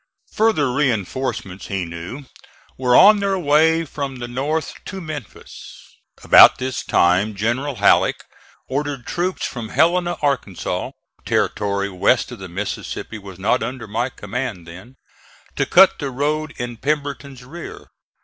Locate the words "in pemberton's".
16.57-17.43